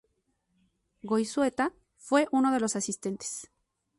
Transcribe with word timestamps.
Goizueta 1.03 1.73
fue 1.95 2.27
uno 2.31 2.51
de 2.51 2.59
los 2.59 2.75
asistentes. 2.75 3.51